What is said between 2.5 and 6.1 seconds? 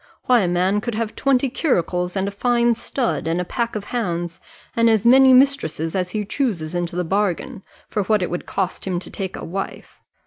stud, and a pack of hounds, and as many mistresses as